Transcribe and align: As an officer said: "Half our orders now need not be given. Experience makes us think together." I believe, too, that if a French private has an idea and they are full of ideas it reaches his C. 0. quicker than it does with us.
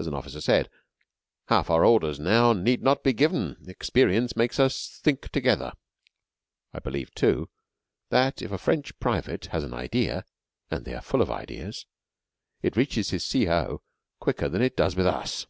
As 0.00 0.08
an 0.08 0.14
officer 0.14 0.40
said: 0.40 0.68
"Half 1.46 1.70
our 1.70 1.84
orders 1.84 2.18
now 2.18 2.52
need 2.52 2.82
not 2.82 3.04
be 3.04 3.12
given. 3.12 3.56
Experience 3.68 4.34
makes 4.34 4.58
us 4.58 4.98
think 5.00 5.30
together." 5.30 5.74
I 6.72 6.80
believe, 6.80 7.14
too, 7.14 7.48
that 8.10 8.42
if 8.42 8.50
a 8.50 8.58
French 8.58 8.98
private 8.98 9.46
has 9.52 9.62
an 9.62 9.72
idea 9.72 10.24
and 10.72 10.84
they 10.84 10.94
are 10.94 11.00
full 11.00 11.22
of 11.22 11.30
ideas 11.30 11.86
it 12.62 12.76
reaches 12.76 13.10
his 13.10 13.24
C. 13.24 13.44
0. 13.44 13.80
quicker 14.18 14.48
than 14.48 14.60
it 14.60 14.76
does 14.76 14.96
with 14.96 15.06
us. 15.06 15.46